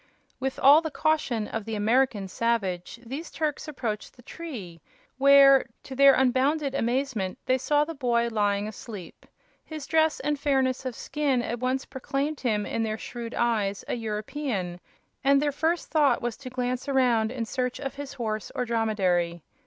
With 0.39 0.57
all 0.57 0.81
the 0.81 0.89
caution 0.89 1.47
of 1.47 1.63
the 1.63 1.75
American 1.75 2.27
savage 2.27 2.99
these 3.05 3.29
Turks 3.29 3.67
approached 3.67 4.15
the 4.15 4.23
tree, 4.23 4.81
where, 5.19 5.67
to 5.83 5.95
their 5.95 6.15
unbounded 6.15 6.73
amazement, 6.73 7.37
they 7.45 7.59
saw 7.59 7.85
the 7.85 7.93
boy 7.93 8.27
lying 8.29 8.67
asleep. 8.67 9.27
His 9.63 9.85
dress 9.85 10.19
and 10.19 10.39
fairness 10.39 10.87
of 10.87 10.95
skin 10.95 11.43
at 11.43 11.59
once 11.59 11.85
proclaimed 11.85 12.39
him, 12.39 12.65
in 12.65 12.81
their 12.81 12.97
shrewd 12.97 13.35
eyes, 13.35 13.85
a 13.87 13.93
European, 13.93 14.79
and 15.23 15.39
their 15.39 15.51
first 15.51 15.91
thought 15.91 16.19
was 16.19 16.35
to 16.37 16.49
glance 16.49 16.89
around 16.89 17.31
in 17.31 17.45
search 17.45 17.79
of 17.79 17.93
his 17.93 18.13
horse 18.13 18.51
or 18.55 18.65
dromedary. 18.65 19.43